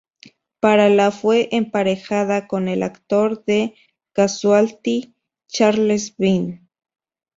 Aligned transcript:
Para 0.59 0.89
la 0.89 1.11
fue 1.11 1.47
emparejada 1.51 2.47
con 2.47 2.67
el 2.67 2.81
actor 2.81 3.45
de 3.45 3.75
"Casualty", 4.13 5.13
Charles 5.47 6.15
Venn. 6.17 6.67